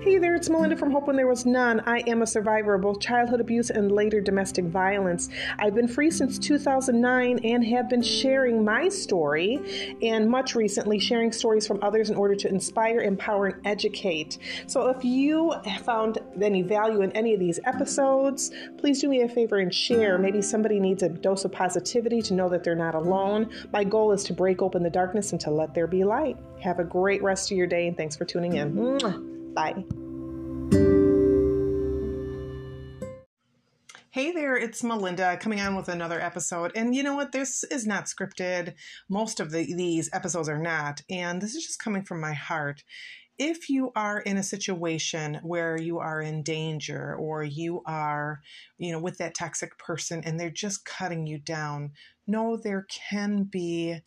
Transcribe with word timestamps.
Hey 0.00 0.18
there, 0.18 0.34
it's 0.34 0.48
Melinda 0.48 0.76
from 0.76 0.90
Hope 0.90 1.06
When 1.06 1.16
There 1.16 1.26
Was 1.26 1.44
None. 1.44 1.80
I 1.80 1.98
am 2.08 2.22
a 2.22 2.26
survivor 2.26 2.74
of 2.74 2.80
both 2.80 2.98
childhood 2.98 3.40
abuse 3.40 3.70
and 3.70 3.92
later 3.92 4.20
domestic 4.20 4.64
violence. 4.64 5.28
I've 5.58 5.74
been 5.74 5.86
free 5.86 6.10
since 6.10 6.38
2009 6.38 7.38
and 7.44 7.64
have 7.66 7.88
been 7.88 8.02
sharing 8.02 8.64
my 8.64 8.88
story 8.88 9.96
and 10.02 10.28
much 10.28 10.54
recently 10.54 10.98
sharing 10.98 11.30
stories 11.30 11.66
from 11.66 11.78
others 11.82 12.10
in 12.10 12.16
order 12.16 12.34
to 12.34 12.48
inspire, 12.48 13.00
empower, 13.00 13.46
and 13.48 13.66
educate. 13.66 14.38
So 14.66 14.88
if 14.88 15.04
you 15.04 15.52
found 15.84 16.18
any 16.40 16.62
value 16.62 17.02
in 17.02 17.12
any 17.12 17.34
of 17.34 17.40
these 17.40 17.60
episodes, 17.64 18.50
please 18.78 19.00
do 19.00 19.08
me 19.08 19.20
a 19.20 19.28
favor 19.28 19.58
and 19.58 19.72
share. 19.72 20.18
Maybe 20.18 20.42
somebody 20.42 20.80
needs 20.80 21.02
a 21.02 21.10
dose 21.10 21.44
of 21.44 21.52
positivity 21.52 22.22
to 22.22 22.34
know 22.34 22.48
that 22.48 22.64
they're 22.64 22.74
not 22.74 22.94
alone. 22.94 23.50
My 23.72 23.84
goal 23.84 24.12
is 24.12 24.24
to 24.24 24.32
break 24.32 24.62
open 24.62 24.82
the 24.82 24.90
darkness 24.90 25.32
and 25.32 25.40
to 25.42 25.50
let 25.50 25.74
there 25.74 25.86
be 25.86 26.02
light. 26.02 26.38
Have 26.60 26.78
a 26.78 26.84
great 26.84 27.22
rest 27.22 27.52
of 27.52 27.56
your 27.56 27.66
day 27.66 27.86
and 27.86 27.96
thanks 27.96 28.16
for 28.16 28.24
tuning 28.24 28.54
in. 28.54 28.72
Mwah. 28.74 29.28
Bye. 29.54 29.84
Hey 34.10 34.30
there, 34.30 34.56
it's 34.56 34.82
Melinda 34.82 35.38
coming 35.38 35.60
on 35.60 35.74
with 35.74 35.88
another 35.88 36.20
episode. 36.20 36.72
And 36.74 36.94
you 36.94 37.02
know 37.02 37.14
what? 37.14 37.32
This 37.32 37.64
is 37.64 37.86
not 37.86 38.04
scripted. 38.04 38.74
Most 39.08 39.40
of 39.40 39.50
the, 39.50 39.74
these 39.74 40.10
episodes 40.12 40.48
are 40.48 40.58
not. 40.58 41.02
And 41.08 41.40
this 41.40 41.54
is 41.54 41.64
just 41.64 41.82
coming 41.82 42.02
from 42.02 42.20
my 42.20 42.34
heart. 42.34 42.82
If 43.38 43.70
you 43.70 43.90
are 43.96 44.20
in 44.20 44.36
a 44.36 44.42
situation 44.42 45.40
where 45.42 45.78
you 45.78 45.98
are 45.98 46.20
in 46.20 46.42
danger 46.42 47.14
or 47.14 47.42
you 47.42 47.82
are, 47.86 48.40
you 48.76 48.92
know, 48.92 49.00
with 49.00 49.16
that 49.18 49.34
toxic 49.34 49.78
person 49.78 50.22
and 50.24 50.38
they're 50.38 50.50
just 50.50 50.84
cutting 50.84 51.26
you 51.26 51.38
down, 51.38 51.92
know 52.26 52.56
there 52.56 52.86
can 52.90 53.44
be 53.44 54.00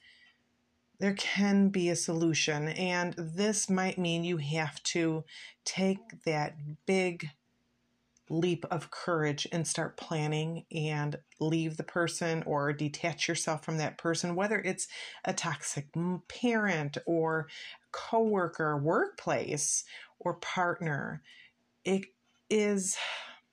there 1.00 1.14
can 1.14 1.70
be 1.70 1.90
a 1.90 1.96
solution. 1.96 2.70
And 2.70 3.14
this 3.18 3.70
might 3.70 3.98
mean 3.98 4.24
you 4.24 4.38
have 4.38 4.82
to 4.84 5.24
take 5.64 6.24
that 6.26 6.56
big 6.86 7.30
leap 8.30 8.66
of 8.72 8.90
courage 8.90 9.48
and 9.52 9.68
start 9.68 9.98
planning 9.98 10.66
and 10.72 11.18
leave 11.40 11.78
the 11.78 11.84
person 11.84 12.44
or 12.46 12.74
detach 12.74 13.28
yourself 13.28 13.64
from 13.64 13.78
that 13.78 13.98
person, 13.98 14.36
whether 14.36 14.60
it's 14.60 14.88
a 15.24 15.34
toxic 15.34 15.88
parent 16.28 16.98
or 17.06 17.48
coworker, 17.92 18.78
workplace, 18.78 19.84
or 20.20 20.36
partner. 20.36 21.22
It 21.84 22.06
is 22.50 22.98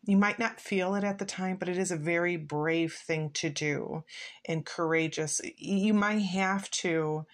you 0.04 0.16
might 0.16 0.38
not 0.38 0.60
feel 0.60 0.94
it 0.94 1.04
at 1.04 1.18
the 1.18 1.24
time, 1.24 1.56
but 1.56 1.68
it 1.68 1.78
is 1.78 1.90
a 1.90 1.96
very 1.96 2.36
brave 2.36 2.92
thing 2.92 3.30
to 3.34 3.48
do 3.48 4.04
and 4.46 4.66
courageous. 4.66 5.40
You 5.56 5.94
might 5.94 6.18
have 6.18 6.70
to 6.72 7.24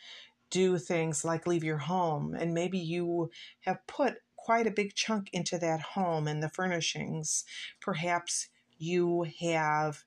do 0.50 0.78
things 0.78 1.24
like 1.24 1.46
leave 1.46 1.64
your 1.64 1.78
home, 1.78 2.34
and 2.34 2.52
maybe 2.52 2.78
you 2.78 3.30
have 3.61 3.86
put 3.86 4.16
quite 4.36 4.66
a 4.66 4.70
big 4.70 4.94
chunk 4.94 5.28
into 5.33 5.58
that 5.58 5.80
home 5.80 6.27
and 6.27 6.42
the 6.42 6.48
furnishings. 6.48 7.44
Perhaps 7.80 8.48
you 8.78 9.27
have 9.41 10.05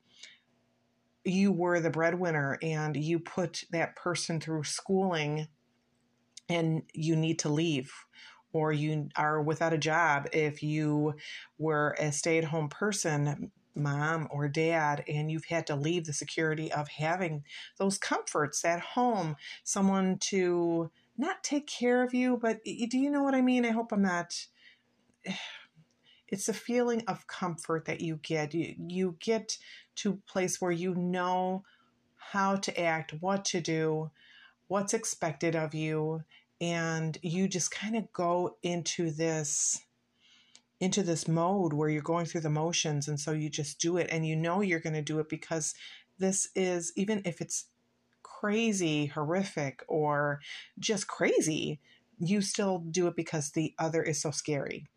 you 1.24 1.52
were 1.52 1.80
the 1.80 1.90
breadwinner 1.90 2.58
and 2.64 2.98
you 2.98 3.20
put 3.20 3.64
that 3.72 3.96
person 3.96 4.40
through 4.40 4.64
schooling 4.64 5.48
and 6.50 6.82
you 6.94 7.16
need 7.16 7.38
to 7.38 7.50
leave 7.50 7.92
or 8.54 8.72
you 8.74 9.10
are 9.16 9.42
without 9.42 9.74
a 9.74 9.78
job 9.78 10.28
if 10.34 10.62
you 10.62 11.16
were 11.58 11.96
a 12.00 12.12
stay 12.12 12.38
at 12.38 12.46
home 12.46 12.70
person, 12.70 13.52
mom 13.76 14.28
or 14.32 14.48
dad, 14.48 15.04
and 15.08 15.32
you've 15.32 15.46
had 15.46 15.68
to 15.68 15.76
leave 15.76 16.06
the 16.06 16.14
security 16.14 16.72
of 16.72 16.88
having 16.88 17.44
those 17.78 17.98
comforts 17.98 18.66
at 18.66 18.80
home, 18.80 19.36
someone 19.64 20.18
to 20.18 20.92
not 21.18 21.44
take 21.44 21.68
care 21.68 22.04
of 22.04 22.14
you, 22.14 22.38
but 22.38 22.64
do 22.64 22.98
you 22.98 23.10
know 23.10 23.24
what 23.24 23.36
I 23.36 23.42
mean? 23.42 23.66
I 23.66 23.72
hope 23.72 23.92
I'm 23.92 24.02
not. 24.02 24.48
It's 26.28 26.48
a 26.48 26.54
feeling 26.54 27.04
of 27.10 27.28
comfort 27.28 27.84
that 27.88 28.00
you 28.00 28.16
get. 28.24 28.54
You, 28.54 28.74
you 28.88 29.18
get 29.20 29.58
to 29.96 30.12
a 30.12 30.32
place 30.32 30.62
where 30.62 30.72
you 30.72 30.96
know 30.96 31.66
how 32.16 32.56
to 32.56 32.80
act, 32.80 33.16
what 33.20 33.44
to 33.46 33.60
do, 33.60 34.12
what's 34.70 34.94
expected 34.94 35.58
of 35.58 35.74
you, 35.74 36.24
and 36.62 37.18
you 37.22 37.48
just 37.50 37.72
kind 37.72 37.96
of 37.98 38.14
go 38.14 38.56
into 38.64 39.12
this 39.12 39.82
into 40.80 41.04
this 41.04 41.28
mode 41.28 41.74
where 41.74 41.90
you're 41.90 42.02
going 42.02 42.26
through 42.26 42.42
the 42.42 42.50
motions 42.50 43.08
and 43.08 43.20
so 43.20 43.32
you 43.32 43.50
just 43.50 43.80
do 43.80 43.98
it 43.98 44.08
and 44.10 44.26
you 44.26 44.36
know 44.36 44.62
you're 44.62 44.80
going 44.80 44.96
to 44.96 45.02
do 45.02 45.20
it 45.20 45.30
because 45.30 45.76
this 46.18 46.48
is 46.56 46.94
even 46.96 47.22
if 47.26 47.42
it's 47.42 47.66
crazy 48.24 49.08
horrific 49.08 49.84
or 49.88 50.40
just 50.80 51.08
crazy 51.08 51.80
you 52.22 52.42
still 52.42 52.80
do 52.80 53.08
it 53.08 53.16
because 53.16 53.52
the 53.52 53.74
other 53.80 54.04
is 54.04 54.22
so 54.22 54.32
scary. 54.32 54.88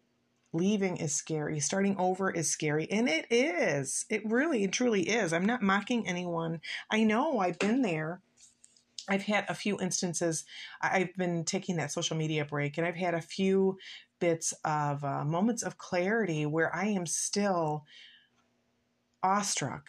Leaving 0.52 0.98
is 0.98 1.14
scary. 1.14 1.58
Starting 1.58 1.96
over 1.98 2.30
is 2.30 2.50
scary 2.50 2.88
and 2.90 3.08
it 3.08 3.26
is. 3.30 4.04
It 4.10 4.24
really 4.30 4.62
and 4.62 4.72
truly 4.72 5.08
is. 5.08 5.32
I'm 5.32 5.46
not 5.46 5.62
mocking 5.62 6.06
anyone. 6.06 6.60
I 6.90 7.02
know 7.02 7.38
i've 7.38 7.58
been 7.58 7.82
there 7.82 8.20
I've 9.08 9.22
had 9.22 9.44
a 9.48 9.54
few 9.54 9.78
instances. 9.80 10.44
I've 10.80 11.14
been 11.16 11.44
taking 11.44 11.76
that 11.76 11.92
social 11.92 12.16
media 12.16 12.44
break, 12.44 12.78
and 12.78 12.86
I've 12.86 12.96
had 12.96 13.14
a 13.14 13.20
few 13.20 13.78
bits 14.18 14.54
of 14.64 15.04
uh, 15.04 15.24
moments 15.24 15.62
of 15.62 15.78
clarity 15.78 16.46
where 16.46 16.74
I 16.74 16.86
am 16.86 17.06
still 17.06 17.84
awestruck 19.22 19.88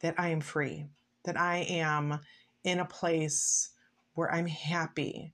that 0.00 0.14
I 0.18 0.28
am 0.28 0.40
free, 0.40 0.86
that 1.24 1.38
I 1.38 1.58
am 1.68 2.20
in 2.64 2.80
a 2.80 2.84
place 2.84 3.70
where 4.14 4.32
I'm 4.32 4.46
happy, 4.46 5.32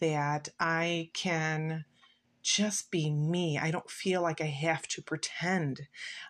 that 0.00 0.48
I 0.58 1.10
can 1.14 1.84
just 2.42 2.90
be 2.90 3.10
me. 3.10 3.58
I 3.58 3.70
don't 3.70 3.90
feel 3.90 4.22
like 4.22 4.40
I 4.40 4.46
have 4.46 4.88
to 4.88 5.02
pretend. 5.02 5.82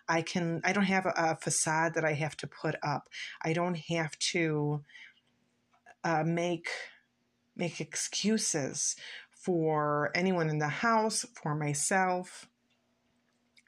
I 0.09 0.21
can 0.21 0.61
I 0.63 0.73
don't 0.73 0.83
have 0.83 1.05
a, 1.05 1.13
a 1.15 1.35
facade 1.35 1.93
that 1.93 2.05
I 2.05 2.13
have 2.13 2.35
to 2.37 2.47
put 2.47 2.75
up. 2.83 3.09
I 3.43 3.53
don't 3.53 3.77
have 3.77 4.17
to 4.19 4.83
uh, 6.03 6.23
make 6.23 6.67
make 7.55 7.81
excuses 7.81 8.95
for 9.31 10.11
anyone 10.15 10.49
in 10.49 10.59
the 10.59 10.67
house, 10.67 11.25
for 11.41 11.55
myself. 11.55 12.47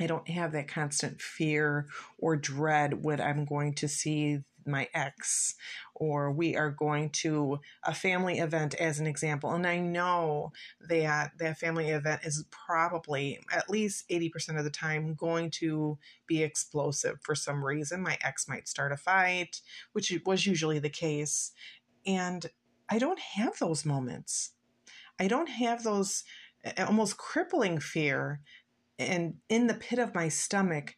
I 0.02 0.08
don't 0.08 0.28
have 0.30 0.52
that 0.54 0.68
constant 0.68 1.22
fear 1.22 1.88
or 2.18 2.36
dread 2.36 3.04
when 3.04 3.22
I'm 3.22 3.46
going 3.46 3.74
to 3.76 3.88
see 3.88 4.40
my 4.66 4.88
ex 4.94 5.56
or 5.96 6.32
we 6.32 6.56
are 6.56 6.72
going 6.72 7.10
to 7.10 7.60
a 7.84 7.94
family 7.94 8.40
event 8.40 8.74
as 8.76 9.00
an 9.00 9.08
example. 9.08 9.52
And 9.52 9.68
i 9.68 9.80
know 9.80 10.52
that 10.88 11.32
that 11.38 11.58
family 11.58 11.90
event 11.90 12.22
is 12.24 12.46
probably 12.50 13.40
at 13.52 13.70
least 13.70 14.08
80% 14.10 14.58
of 14.58 14.64
the 14.64 14.70
time 14.70 15.16
going 15.16 15.52
to 15.52 15.98
be 16.28 16.44
explosive 16.44 17.20
for 17.22 17.36
some 17.36 17.64
reason. 17.64 18.02
My 18.02 18.18
ex 18.22 18.48
might 18.48 18.68
start 18.68 18.92
a 18.92 18.98
fight 18.98 19.62
which 19.92 20.14
was 20.26 20.46
usually 20.46 20.80
the 20.80 20.90
case 20.90 21.52
and 22.06 22.46
I 22.90 23.00
don't 23.00 23.20
have 23.20 23.58
those 23.60 23.86
moments. 23.86 24.52
I 25.20 25.28
don't 25.28 25.50
have 25.50 25.84
those 25.84 26.24
almost 26.78 27.18
crippling 27.18 27.80
fear. 27.80 28.42
And 29.00 29.36
in 29.50 29.68
the 29.68 29.74
pit 29.74 30.00
of 30.00 30.16
my 30.16 30.30
stomach, 30.30 30.96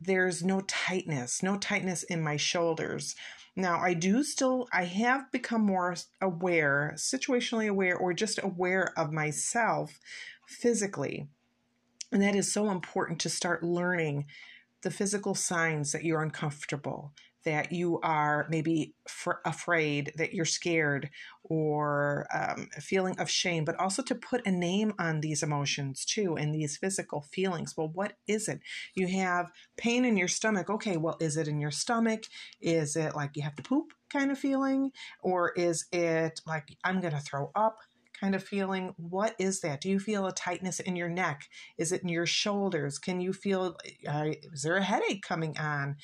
there's 0.00 0.42
no 0.42 0.62
tightness, 0.62 1.42
no 1.42 1.56
tightness 1.56 2.02
in 2.04 2.22
my 2.22 2.36
shoulders. 2.36 3.14
Now, 3.54 3.80
I 3.80 3.94
do 3.94 4.22
still, 4.22 4.68
I 4.72 4.84
have 4.84 5.30
become 5.32 5.62
more 5.62 5.94
aware, 6.20 6.94
situationally 6.96 7.68
aware, 7.68 7.96
or 7.96 8.14
just 8.14 8.42
aware 8.42 8.92
of 8.96 9.12
myself 9.12 9.98
physically. 10.46 11.28
And 12.12 12.22
that 12.22 12.34
is 12.34 12.52
so 12.52 12.70
important 12.70 13.20
to 13.20 13.28
start 13.28 13.62
learning 13.62 14.26
the 14.82 14.90
physical 14.90 15.34
signs 15.34 15.92
that 15.92 16.04
you're 16.04 16.22
uncomfortable, 16.22 17.12
that 17.44 17.72
you 17.72 18.00
are 18.02 18.46
maybe 18.50 18.94
fr- 19.08 19.42
afraid, 19.44 20.12
that 20.16 20.34
you're 20.34 20.44
scared, 20.44 21.10
or 21.44 22.26
um, 22.34 22.68
a 22.76 22.80
feeling 22.80 23.18
of 23.18 23.30
shame, 23.30 23.64
but 23.64 23.78
also 23.78 24.02
to 24.02 24.14
put 24.14 24.46
a 24.46 24.50
name 24.50 24.92
on 24.98 25.20
these 25.20 25.42
emotions 25.42 26.04
too 26.04 26.36
and 26.36 26.54
these 26.54 26.76
physical 26.76 27.22
feelings. 27.22 27.76
Well, 27.76 27.88
what 27.88 28.14
is 28.26 28.48
it? 28.48 28.60
You 28.94 29.06
have 29.08 29.50
pain 29.76 30.04
in 30.04 30.16
your 30.16 30.28
stomach. 30.28 30.70
Okay, 30.70 30.96
well, 30.96 31.16
is 31.20 31.36
it 31.36 31.48
in 31.48 31.60
your 31.60 31.70
stomach? 31.70 32.24
Is 32.60 32.96
it 32.96 33.14
like 33.14 33.36
you 33.36 33.42
have 33.42 33.56
to 33.56 33.62
poop 33.62 33.92
kind 34.10 34.30
of 34.30 34.38
feeling? 34.38 34.92
Or 35.22 35.52
is 35.56 35.86
it 35.92 36.40
like 36.46 36.76
I'm 36.84 37.00
going 37.00 37.14
to 37.14 37.20
throw 37.20 37.50
up? 37.54 37.78
kind 38.20 38.34
of 38.34 38.44
feeling. 38.44 38.94
What 38.96 39.34
is 39.38 39.60
that? 39.60 39.80
Do 39.80 39.88
you 39.88 39.98
feel 39.98 40.26
a 40.26 40.32
tightness 40.32 40.78
in 40.78 40.94
your 40.94 41.08
neck? 41.08 41.48
Is 41.78 41.90
it 41.90 42.02
in 42.02 42.08
your 42.08 42.26
shoulders? 42.26 42.98
Can 42.98 43.20
you 43.20 43.32
feel, 43.32 43.76
uh, 44.06 44.32
is 44.52 44.62
there 44.62 44.76
a 44.76 44.82
headache 44.82 45.22
coming 45.22 45.56
on? 45.58 45.96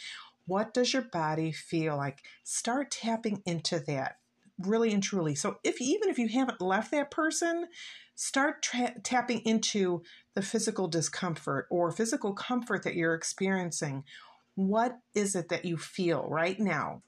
What 0.47 0.73
does 0.73 0.93
your 0.93 1.03
body 1.03 1.53
feel 1.53 1.97
like? 1.97 2.23
Start 2.45 2.91
tapping 2.91 3.43
into 3.45 3.81
that 3.81 4.17
really 4.59 4.93
and 4.93 5.03
truly. 5.03 5.35
So 5.35 5.59
if 5.65 5.81
even 5.81 6.09
if 6.09 6.19
you 6.19 6.29
haven't 6.29 6.61
left 6.61 6.91
that 6.93 7.11
person, 7.11 7.69
start 8.15 8.63
tra- 8.63 8.95
tapping 9.03 9.41
into 9.41 10.03
the 10.35 10.43
physical 10.43 10.89
discomfort 10.89 11.67
or 11.71 11.91
physical 11.93 12.33
comfort 12.33 12.83
that 12.85 12.95
you're 12.95 13.15
experiencing. 13.15 14.05
What 14.55 14.99
is 15.15 15.35
it 15.35 15.51
that 15.51 15.65
you 15.65 15.77
feel 15.77 16.27
right 16.29 16.59
now? 16.59 17.03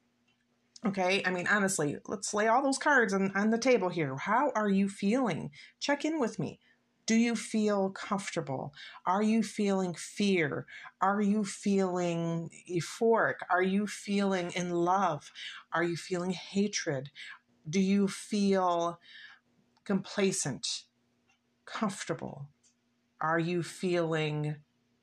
Okay, 0.84 1.22
I 1.24 1.30
mean, 1.30 1.48
honestly, 1.48 1.96
let's 2.06 2.32
lay 2.32 2.46
all 2.46 2.62
those 2.62 2.78
cards 2.78 3.12
on, 3.12 3.32
on 3.34 3.50
the 3.50 3.58
table 3.58 3.88
here. 3.88 4.16
How 4.16 4.52
are 4.54 4.68
you 4.68 4.88
feeling? 4.88 5.50
Check 5.80 6.04
in 6.04 6.20
with 6.20 6.38
me. 6.38 6.60
Do 7.08 7.14
you 7.14 7.36
feel 7.36 7.88
comfortable? 7.88 8.74
Are 9.06 9.22
you 9.22 9.42
feeling 9.42 9.94
fear? 9.94 10.66
Are 11.00 11.22
you 11.22 11.42
feeling 11.42 12.50
euphoric? 12.70 13.36
Are 13.50 13.62
you 13.62 13.86
feeling 13.86 14.50
in 14.54 14.72
love? 14.72 15.32
Are 15.72 15.82
you 15.82 15.96
feeling 15.96 16.32
hatred? 16.32 17.08
Do 17.66 17.80
you 17.80 18.08
feel 18.08 19.00
complacent, 19.86 20.66
comfortable? 21.64 22.50
Are 23.22 23.38
you 23.38 23.62
feeling 23.62 24.56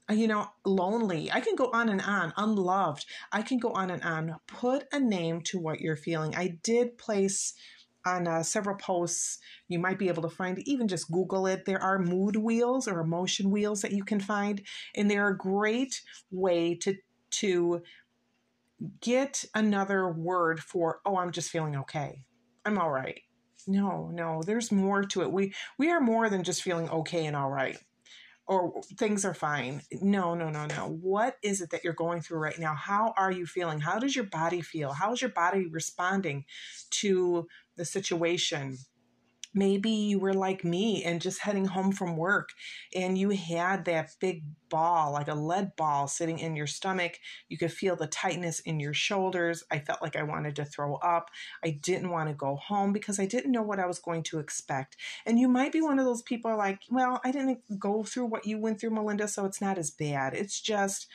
uh, 0.08 0.14
you 0.14 0.28
know, 0.28 0.48
lonely. 0.64 1.32
I 1.32 1.40
can 1.40 1.56
go 1.56 1.72
on 1.74 1.90
and 1.90 2.00
on, 2.00 2.32
unloved. 2.38 3.08
I 3.32 3.42
can 3.42 3.58
go 3.58 3.72
on 3.72 3.90
and 3.90 4.04
on. 4.04 4.36
Put 4.46 4.86
a 4.92 5.00
name 5.00 5.42
to 5.46 5.58
what 5.58 5.82
you're 5.82 5.96
feeling. 5.96 6.36
I 6.36 6.60
did 6.62 7.00
place 7.00 7.56
on 8.06 8.28
uh, 8.28 8.44
several 8.44 8.76
posts, 8.76 9.40
you 9.68 9.80
might 9.80 10.00
be 10.00 10.08
able 10.08 10.22
to 10.24 10.30
find, 10.30 10.60
even 10.68 10.88
just 10.88 11.12
Google 11.12 11.48
it. 11.48 11.66
There 11.66 11.82
are 11.82 12.00
mood 12.00 12.36
wheels 12.36 12.88
or 12.88 13.00
emotion 13.00 13.50
wheels 13.50 13.82
that 13.82 13.92
you 13.92 14.04
can 14.04 14.20
find, 14.20 14.62
and 14.96 15.10
they're 15.10 15.30
a 15.30 15.38
great 15.38 16.02
way 16.32 16.76
to 16.76 16.96
to 17.32 17.82
get 19.02 19.44
another 19.56 20.10
word 20.10 20.60
for, 20.60 21.00
oh, 21.06 21.18
I'm 21.18 21.32
just 21.32 21.50
feeling 21.50 21.76
okay. 21.78 22.24
I'm 22.66 22.78
all 22.78 22.92
right. 22.92 23.20
No, 23.68 24.10
no, 24.14 24.42
there's 24.46 24.72
more 24.72 25.04
to 25.04 25.22
it. 25.24 25.32
We 25.32 25.54
we 25.80 25.90
are 25.90 26.00
more 26.00 26.30
than 26.30 26.44
just 26.44 26.62
feeling 26.62 26.90
okay 26.90 27.26
and 27.26 27.36
all 27.36 27.50
right 27.50 27.78
or 28.48 28.82
things 28.98 29.26
are 29.26 29.34
fine. 29.34 29.82
No, 30.02 30.36
no, 30.36 30.50
no, 30.50 30.66
no. 30.68 31.00
What 31.02 31.38
is 31.42 31.62
it 31.62 31.72
that 31.72 31.84
you're 31.84 31.94
going 31.94 32.22
through 32.22 32.40
right 32.40 32.60
now? 32.60 32.76
How 32.76 33.14
are 33.18 33.32
you 33.32 33.46
feeling? 33.46 33.80
How 33.80 33.98
does 33.98 34.16
your 34.16 34.26
body 34.26 34.62
feel? 34.62 34.94
How 34.94 35.14
is 35.14 35.22
your 35.22 35.32
body 35.32 35.68
responding 35.68 36.46
to 36.92 37.48
the 37.78 37.86
situation? 37.86 38.78
maybe 39.56 39.90
you 39.90 40.20
were 40.20 40.34
like 40.34 40.66
me 40.66 41.04
and 41.04 41.22
just 41.22 41.40
heading 41.40 41.66
home 41.66 41.92
from 41.92 42.18
work 42.18 42.50
and 42.94 43.18
you 43.18 43.30
had 43.30 43.86
that 43.86 44.14
big 44.20 44.44
ball, 44.70 45.14
like 45.14 45.30
a 45.30 45.34
lead 45.34 45.76
ball, 45.78 46.08
sitting 46.08 46.38
in 46.40 46.56
your 46.58 46.68
stomach. 46.68 47.14
You 47.48 47.58
could 47.58 47.72
feel 47.72 47.96
the 47.96 48.08
tightness 48.08 48.60
in 48.60 48.82
your 48.82 48.94
shoulders. 48.94 49.64
I 49.72 49.80
felt 49.80 50.02
like 50.02 50.18
I 50.18 50.24
wanted 50.24 50.58
to 50.58 50.66
throw 50.66 50.96
up. 50.96 51.30
I 51.64 51.70
didn't 51.70 52.10
want 52.10 52.28
to 52.28 52.36
go 52.36 52.58
home 52.58 52.92
because 52.92 53.20
I 53.20 53.26
didn't 53.26 53.54
know 53.54 53.64
what 53.64 53.80
I 53.80 53.86
was 53.86 54.00
going 54.00 54.24
to 54.24 54.40
expect. 54.40 54.98
And 55.26 55.40
you 55.40 55.48
might 55.48 55.72
be 55.72 55.82
one 55.82 56.00
of 56.00 56.06
those 56.06 56.22
people 56.22 56.56
like, 56.58 56.80
well, 56.92 57.22
I 57.24 57.32
didn't 57.32 57.80
go 57.80 58.04
through 58.04 58.26
what 58.26 58.46
you 58.46 58.60
went 58.60 58.82
through, 58.82 58.92
Melinda, 58.92 59.30
so 59.30 59.46
it's 59.46 59.62
not 59.62 59.78
as 59.78 59.90
bad. 59.90 60.34
It's 60.34 60.60
just, 60.60 61.08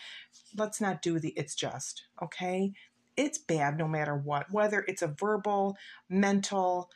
let's 0.56 0.80
not 0.80 1.02
do 1.02 1.18
the 1.18 1.30
it's 1.30 1.54
just, 1.54 2.04
okay? 2.22 2.72
It's 3.16 3.38
bad 3.38 3.78
no 3.78 3.88
matter 3.88 4.16
what, 4.16 4.50
whether 4.50 4.84
it's 4.86 5.02
a 5.02 5.14
verbal, 5.18 5.76
mental, 6.08 6.90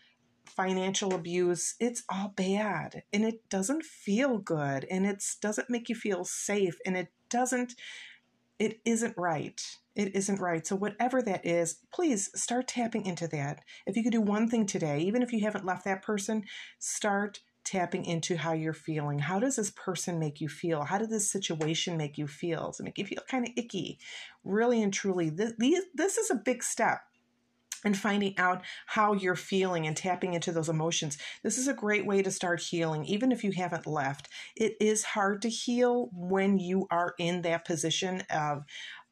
financial 0.45 1.15
abuse, 1.15 1.75
it's 1.81 2.05
all 2.09 2.33
bad 2.37 3.03
and 3.13 3.25
it 3.25 3.49
doesn't 3.49 3.85
feel 3.85 4.39
good 4.39 4.87
and 4.91 5.07
it 5.07 5.25
doesn't 5.41 5.71
make 5.71 5.89
you 5.89 5.95
feel 5.95 6.25
safe 6.25 6.77
and 6.87 6.97
it 6.97 7.09
doesn't, 7.29 7.75
it 8.59 8.81
isn't 8.85 9.15
right. 9.17 9.61
It 9.97 10.15
isn't 10.17 10.41
right. 10.41 10.67
So, 10.67 10.75
whatever 10.75 11.23
that 11.23 11.47
is, 11.47 11.79
please 11.93 12.31
start 12.35 12.67
tapping 12.67 13.07
into 13.07 13.29
that. 13.29 13.61
If 13.87 13.97
you 13.97 14.03
could 14.03 14.13
do 14.13 14.21
one 14.21 14.49
thing 14.49 14.67
today, 14.67 15.01
even 15.01 15.23
if 15.23 15.33
you 15.33 15.41
haven't 15.41 15.65
left 15.65 15.85
that 15.85 16.03
person, 16.03 16.45
start 16.79 17.41
tapping 17.65 18.05
into 18.05 18.37
how 18.37 18.53
you're 18.53 18.73
feeling. 18.73 19.19
How 19.19 19.39
does 19.39 19.57
this 19.57 19.71
person 19.71 20.19
make 20.19 20.41
you 20.41 20.49
feel? 20.49 20.85
How 20.85 20.99
did 20.99 21.11
this 21.11 21.31
situation 21.31 21.97
make 21.97 22.19
you 22.19 22.27
feel? 22.27 22.67
Does 22.67 22.81
it 22.81 22.85
make 22.85 22.99
you 22.99 23.07
feel 23.07 23.23
kind 23.29 23.47
of 23.47 23.53
icky? 23.57 23.99
Really 24.45 24.83
and 24.83 24.93
truly, 24.93 25.31
this, 25.31 25.55
this 25.95 26.19
is 26.19 26.31
a 26.31 26.35
big 26.35 26.63
step 26.63 27.01
and 27.85 27.97
finding 27.97 28.37
out 28.39 28.63
how 28.87 29.13
you're 29.13 29.37
feeling 29.37 29.87
and 29.87 29.97
tapping 29.97 30.35
into 30.35 30.53
those 30.53 30.69
emotions. 30.69 31.19
This 31.43 31.59
is 31.59 31.69
a 31.69 31.75
great 31.75 32.07
way 32.07 32.23
to 32.23 32.31
start 32.31 32.61
healing, 32.61 33.05
even 33.05 33.31
if 33.31 33.45
you 33.45 33.53
haven't 33.53 33.87
left. 33.87 34.29
It 34.57 34.77
is 34.81 35.05
hard 35.05 35.43
to 35.43 35.51
heal 35.51 36.09
when 36.13 36.59
you 36.59 36.87
are 36.91 37.15
in 37.19 37.43
that 37.43 37.67
position 37.67 38.23
of 38.31 38.65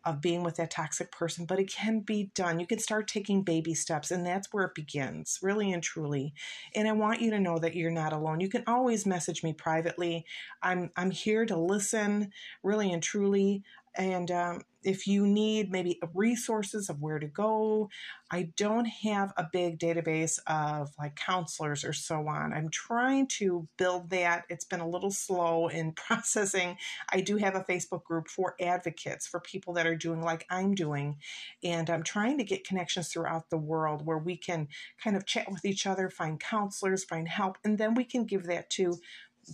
of 0.04 0.20
being 0.20 0.42
with 0.42 0.56
that 0.56 0.70
toxic 0.70 1.10
person, 1.12 1.46
but 1.46 1.58
it 1.58 1.70
can 1.70 2.00
be 2.00 2.30
done. 2.34 2.58
You 2.58 2.66
can 2.66 2.78
start 2.78 3.08
taking 3.08 3.42
baby 3.42 3.74
steps, 3.74 4.10
and 4.10 4.26
that's 4.26 4.52
where 4.52 4.64
it 4.64 4.74
begins, 4.74 5.38
really 5.42 5.72
and 5.72 5.82
truly. 5.82 6.34
And 6.74 6.88
I 6.88 6.92
want 6.92 7.20
you 7.20 7.30
to 7.30 7.40
know 7.40 7.58
that 7.58 7.74
you're 7.74 7.90
not 7.90 8.12
alone. 8.12 8.40
You 8.40 8.48
can 8.48 8.64
always 8.66 9.06
message 9.06 9.42
me 9.42 9.52
privately. 9.52 10.24
I'm 10.62 10.90
I'm 10.96 11.10
here 11.10 11.46
to 11.46 11.56
listen, 11.56 12.30
really 12.62 12.92
and 12.92 13.02
truly. 13.02 13.62
And 13.94 14.30
um, 14.30 14.62
if 14.84 15.06
you 15.06 15.26
need 15.26 15.70
maybe 15.70 16.00
resources 16.14 16.88
of 16.88 17.00
where 17.00 17.18
to 17.18 17.26
go, 17.26 17.88
I 18.30 18.52
don't 18.56 18.86
have 18.86 19.32
a 19.36 19.46
big 19.52 19.78
database 19.78 20.38
of 20.46 20.90
like 20.98 21.16
counselors 21.16 21.84
or 21.84 21.92
so 21.92 22.26
on. 22.28 22.52
I'm 22.52 22.70
trying 22.70 23.26
to 23.38 23.68
build 23.76 24.10
that. 24.10 24.44
It's 24.48 24.64
been 24.64 24.80
a 24.80 24.88
little 24.88 25.10
slow 25.10 25.68
in 25.68 25.92
processing. 25.96 26.76
I 27.10 27.20
do 27.20 27.36
have 27.36 27.54
a 27.54 27.64
Facebook 27.64 28.04
group 28.04 28.28
for 28.28 28.54
advocates, 28.60 29.26
for 29.26 29.40
people 29.40 29.74
that 29.74 29.86
are 29.86 29.96
doing 29.96 30.22
like 30.22 30.46
I'm 30.50 30.74
doing. 30.74 31.16
And 31.62 31.90
I'm 31.90 32.02
trying 32.02 32.38
to 32.38 32.44
get 32.44 32.66
connections 32.66 33.08
throughout 33.08 33.50
the 33.50 33.58
world 33.58 34.06
where 34.06 34.18
we 34.18 34.36
can 34.36 34.68
kind 35.02 35.16
of 35.16 35.26
chat 35.26 35.50
with 35.50 35.64
each 35.64 35.86
other, 35.86 36.08
find 36.10 36.40
counselors, 36.40 37.04
find 37.04 37.28
help, 37.28 37.58
and 37.64 37.78
then 37.78 37.94
we 37.94 38.04
can 38.04 38.24
give 38.24 38.44
that 38.44 38.70
to 38.70 38.98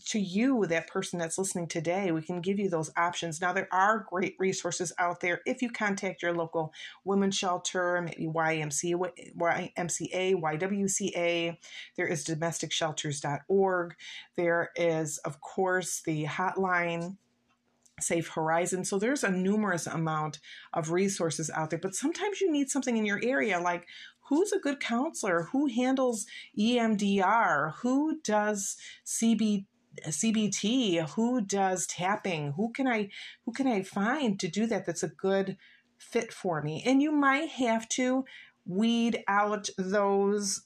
to 0.07 0.19
you, 0.19 0.67
that 0.67 0.89
person 0.89 1.19
that's 1.19 1.39
listening 1.39 1.67
today, 1.67 2.13
we 2.13 2.23
can 2.23 2.41
give 2.41 2.59
you 2.59 2.69
those 2.69 2.91
options. 2.97 3.41
Now, 3.41 3.53
there 3.53 3.69
are 3.73 4.07
great 4.09 4.37
resources 4.39 4.93
out 4.99 5.21
there 5.21 5.41
if 5.47 5.63
you 5.63 5.71
contact 5.71 6.23
your 6.23 6.33
local 6.33 6.73
women's 7.05 7.37
shelter, 7.37 8.01
maybe 8.03 8.27
YMCA, 8.27 9.13
YMCA 9.37 10.35
YWCA. 10.35 11.57
There 11.97 12.07
is 12.07 12.25
domesticshelters.org. 12.25 13.95
There 14.37 14.71
is, 14.77 15.19
of 15.19 15.41
course, 15.41 16.03
the 16.05 16.25
hotline. 16.25 17.17
Safe 18.01 18.29
Horizon. 18.29 18.85
So 18.85 18.97
there's 18.97 19.25
a 19.25 19.29
numerous 19.29 19.89
amount 19.89 20.39
of 20.73 20.93
resources 20.93 21.51
out 21.53 21.71
there, 21.71 21.81
but 21.81 21.97
sometimes 21.97 22.41
you 22.41 22.49
need 22.49 22.71
something 22.71 22.97
in 22.97 23.05
your 23.05 23.19
area 23.25 23.59
like 23.59 23.89
who's 24.29 24.53
a 24.53 24.61
good 24.61 24.79
counselor, 24.79 25.49
who 25.51 25.67
handles 25.67 26.25
EMDR, 26.57 27.75
who 27.83 28.21
does 28.23 28.77
CBT 29.05 29.67
CBT, 30.07 31.09
who 31.11 31.41
does 31.41 31.87
tapping, 31.87 32.53
who 32.53 32.73
can 32.73 32.87
I 32.87 33.09
who 33.45 33.53
can 33.53 33.67
I 33.67 33.83
find 33.83 34.39
to 34.41 34.49
do 34.49 34.67
that 34.67 34.87
that's 34.87 35.03
a 35.03 35.09
good 35.09 35.57
fit 35.99 36.33
for 36.33 36.63
me? 36.63 36.83
And 36.87 37.03
you 37.03 37.13
might 37.13 37.51
have 37.51 37.89
to 37.91 38.25
weed 38.67 39.25
out 39.27 39.69
those 39.79 40.63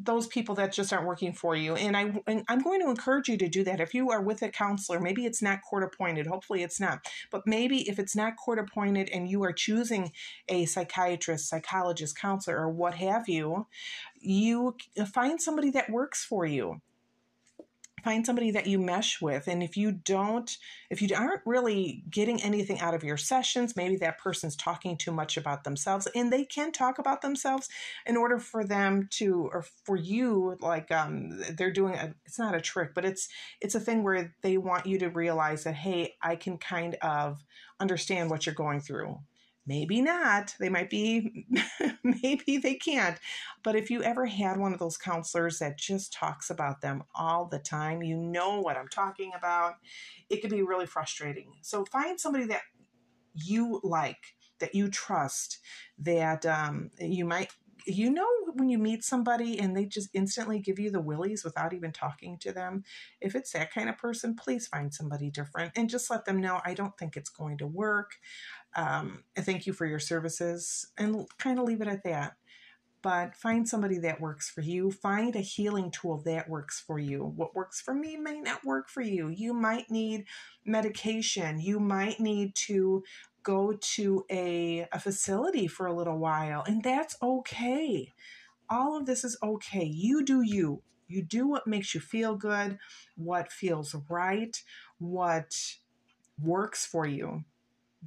those 0.00 0.28
people 0.28 0.54
that 0.54 0.72
just 0.72 0.92
aren't 0.92 1.06
working 1.06 1.32
for 1.32 1.56
you. 1.56 1.74
And 1.74 1.96
I 1.96 2.20
and 2.26 2.44
I'm 2.48 2.62
going 2.62 2.80
to 2.80 2.88
encourage 2.88 3.28
you 3.28 3.36
to 3.38 3.48
do 3.48 3.64
that. 3.64 3.80
If 3.80 3.94
you 3.94 4.10
are 4.10 4.22
with 4.22 4.42
a 4.42 4.48
counselor 4.48 5.00
maybe 5.00 5.26
it's 5.26 5.42
not 5.42 5.62
court 5.62 5.82
appointed. 5.82 6.26
Hopefully 6.26 6.62
it's 6.62 6.80
not. 6.80 7.00
But 7.30 7.46
maybe 7.46 7.88
if 7.88 7.98
it's 7.98 8.14
not 8.14 8.36
court 8.36 8.58
appointed 8.58 9.10
and 9.12 9.28
you 9.28 9.42
are 9.44 9.52
choosing 9.52 10.12
a 10.48 10.66
psychiatrist 10.66 11.48
psychologist 11.48 12.16
counselor 12.16 12.58
or 12.58 12.70
what 12.70 12.94
have 12.94 13.28
you 13.28 13.66
you 14.20 14.76
uh, 14.98 15.04
find 15.04 15.40
somebody 15.40 15.70
that 15.70 15.90
works 15.90 16.24
for 16.24 16.46
you 16.46 16.80
find 18.04 18.24
somebody 18.24 18.50
that 18.50 18.66
you 18.66 18.78
mesh 18.78 19.20
with 19.20 19.46
and 19.46 19.62
if 19.62 19.76
you 19.76 19.92
don't 19.92 20.56
if 20.90 21.02
you 21.02 21.08
aren't 21.16 21.42
really 21.44 22.02
getting 22.10 22.42
anything 22.42 22.78
out 22.80 22.94
of 22.94 23.04
your 23.04 23.16
sessions 23.16 23.76
maybe 23.76 23.96
that 23.96 24.18
person's 24.18 24.56
talking 24.56 24.96
too 24.96 25.12
much 25.12 25.36
about 25.36 25.64
themselves 25.64 26.08
and 26.14 26.32
they 26.32 26.44
can 26.44 26.72
talk 26.72 26.98
about 26.98 27.22
themselves 27.22 27.68
in 28.06 28.16
order 28.16 28.38
for 28.38 28.64
them 28.64 29.08
to 29.10 29.48
or 29.52 29.64
for 29.84 29.96
you 29.96 30.56
like 30.60 30.90
um 30.90 31.38
they're 31.56 31.72
doing 31.72 31.94
a 31.94 32.14
it's 32.24 32.38
not 32.38 32.54
a 32.54 32.60
trick 32.60 32.94
but 32.94 33.04
it's 33.04 33.28
it's 33.60 33.74
a 33.74 33.80
thing 33.80 34.02
where 34.02 34.34
they 34.42 34.56
want 34.56 34.86
you 34.86 34.98
to 34.98 35.08
realize 35.08 35.64
that 35.64 35.74
hey 35.74 36.14
i 36.22 36.36
can 36.36 36.58
kind 36.58 36.96
of 37.02 37.44
understand 37.80 38.30
what 38.30 38.46
you're 38.46 38.54
going 38.54 38.80
through 38.80 39.18
Maybe 39.68 40.00
not. 40.00 40.54
They 40.58 40.70
might 40.70 40.88
be, 40.88 41.46
maybe 42.02 42.56
they 42.56 42.74
can't. 42.74 43.18
But 43.62 43.76
if 43.76 43.90
you 43.90 44.02
ever 44.02 44.24
had 44.24 44.56
one 44.56 44.72
of 44.72 44.78
those 44.78 44.96
counselors 44.96 45.58
that 45.58 45.78
just 45.78 46.10
talks 46.10 46.48
about 46.48 46.80
them 46.80 47.04
all 47.14 47.44
the 47.44 47.58
time, 47.58 48.02
you 48.02 48.16
know 48.16 48.60
what 48.60 48.78
I'm 48.78 48.88
talking 48.88 49.32
about. 49.36 49.74
It 50.30 50.40
could 50.40 50.50
be 50.50 50.62
really 50.62 50.86
frustrating. 50.86 51.52
So 51.60 51.84
find 51.84 52.18
somebody 52.18 52.46
that 52.46 52.62
you 53.34 53.80
like, 53.84 54.34
that 54.58 54.74
you 54.74 54.88
trust, 54.88 55.58
that 55.98 56.46
um, 56.46 56.90
you 56.98 57.26
might 57.26 57.50
you 57.86 58.10
know 58.10 58.26
when 58.54 58.68
you 58.68 58.78
meet 58.78 59.04
somebody 59.04 59.58
and 59.58 59.76
they 59.76 59.84
just 59.84 60.10
instantly 60.12 60.58
give 60.58 60.78
you 60.78 60.90
the 60.90 61.00
willies 61.00 61.44
without 61.44 61.72
even 61.72 61.92
talking 61.92 62.36
to 62.38 62.52
them 62.52 62.84
if 63.20 63.34
it's 63.34 63.52
that 63.52 63.72
kind 63.72 63.88
of 63.88 63.96
person 63.96 64.34
please 64.34 64.66
find 64.66 64.92
somebody 64.92 65.30
different 65.30 65.72
and 65.76 65.88
just 65.88 66.10
let 66.10 66.24
them 66.24 66.40
know 66.40 66.60
i 66.64 66.74
don't 66.74 66.96
think 66.98 67.16
it's 67.16 67.30
going 67.30 67.56
to 67.56 67.66
work 67.66 68.16
um, 68.78 69.24
thank 69.36 69.66
you 69.66 69.72
for 69.72 69.86
your 69.86 69.98
services 69.98 70.86
and 70.96 71.26
kind 71.38 71.58
of 71.58 71.64
leave 71.64 71.80
it 71.80 71.88
at 71.88 72.04
that 72.04 72.34
but 73.02 73.36
find 73.36 73.68
somebody 73.68 73.98
that 73.98 74.20
works 74.20 74.50
for 74.50 74.60
you. 74.60 74.90
Find 74.90 75.34
a 75.36 75.40
healing 75.40 75.90
tool 75.90 76.20
that 76.24 76.48
works 76.48 76.82
for 76.84 76.98
you. 76.98 77.32
What 77.36 77.54
works 77.54 77.80
for 77.80 77.94
me 77.94 78.16
may 78.16 78.40
not 78.40 78.64
work 78.64 78.88
for 78.88 79.02
you. 79.02 79.28
You 79.28 79.54
might 79.54 79.90
need 79.90 80.24
medication. 80.64 81.60
You 81.60 81.78
might 81.78 82.18
need 82.18 82.54
to 82.66 83.04
go 83.42 83.78
to 83.80 84.24
a, 84.30 84.86
a 84.92 84.98
facility 84.98 85.66
for 85.66 85.86
a 85.86 85.94
little 85.94 86.18
while, 86.18 86.64
and 86.66 86.82
that's 86.82 87.16
okay. 87.22 88.12
All 88.68 88.96
of 88.96 89.06
this 89.06 89.24
is 89.24 89.38
okay. 89.42 89.84
You 89.84 90.24
do 90.24 90.42
you. 90.42 90.82
You 91.06 91.22
do 91.22 91.48
what 91.48 91.66
makes 91.66 91.94
you 91.94 92.00
feel 92.00 92.36
good, 92.36 92.78
what 93.16 93.50
feels 93.50 93.94
right, 94.10 94.62
what 94.98 95.54
works 96.42 96.84
for 96.84 97.06
you. 97.06 97.44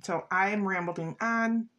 So 0.03 0.25
I'm 0.31 0.67
rambling 0.67 1.15
on. 1.21 1.69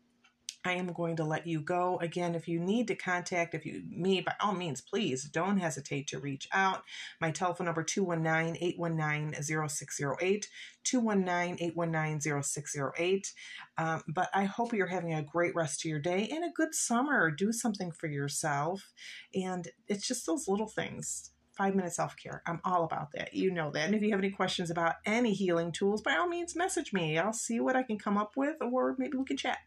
I 0.65 0.75
am 0.75 0.93
going 0.93 1.17
to 1.17 1.25
let 1.25 1.45
you 1.47 1.61
go. 1.61 1.99
Again, 1.99 2.37
if 2.37 2.47
you 2.47 2.61
need 2.61 2.87
to 2.89 2.95
contact 2.95 3.55
if 3.55 3.65
you 3.67 3.83
me, 3.89 4.21
by 4.21 4.35
all 4.41 4.55
means, 4.55 4.81
please 4.81 5.25
don't 5.25 5.59
hesitate 5.59 6.07
to 6.09 6.21
reach 6.21 6.49
out. 6.53 6.85
My 7.21 7.33
telephone 7.33 7.65
number 7.65 7.83
219-819-0608, 7.83 10.47
219-819-0608. 10.85 13.33
Um, 13.77 14.05
but 14.07 14.31
I 14.33 14.45
hope 14.45 14.73
you're 14.73 14.87
having 14.87 15.15
a 15.15 15.23
great 15.23 15.57
rest 15.57 15.85
of 15.85 15.89
your 15.89 15.99
day 15.99 16.29
and 16.33 16.45
a 16.45 16.53
good 16.55 16.77
summer. 16.77 17.33
Do 17.33 17.53
something 17.53 17.91
for 17.91 18.07
yourself. 18.07 18.93
And 19.35 19.67
it's 19.89 20.07
just 20.07 20.27
those 20.27 20.47
little 20.47 20.69
things 20.69 21.33
five 21.57 21.75
minute 21.75 21.93
self 21.93 22.17
care. 22.17 22.43
I'm 22.47 22.61
all 22.65 22.85
about 22.85 23.13
that. 23.15 23.35
You 23.35 23.51
know 23.51 23.71
that. 23.73 23.87
And 23.87 23.95
if 23.95 24.03
you 24.03 24.11
have 24.11 24.21
any 24.21 24.31
questions 24.31 24.71
about 24.71 24.95
any 25.07 25.35
healing 25.35 25.73
tools, 25.73 26.03
by 26.03 26.17
all 26.17 26.29
means, 26.29 26.57
message 26.57 26.93
me. 26.93 27.19
I'll 27.19 27.33
see 27.33 27.61
what 27.61 27.77
I 27.77 27.83
can 27.83 27.99
come 27.99 28.19
up 28.19 28.33
with, 28.37 28.57
or 28.61 28.95
maybe 28.99 29.17
we 29.19 29.25
can 29.25 29.37
chat. 29.37 29.59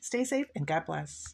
Stay 0.00 0.24
safe 0.24 0.46
and 0.54 0.66
God 0.66 0.84
bless. 0.86 1.26